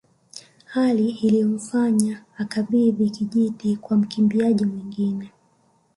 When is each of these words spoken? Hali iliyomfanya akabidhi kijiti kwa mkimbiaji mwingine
Hali 0.65 1.09
iliyomfanya 1.09 2.25
akabidhi 2.37 3.09
kijiti 3.09 3.75
kwa 3.77 3.97
mkimbiaji 3.97 4.65
mwingine 4.65 5.31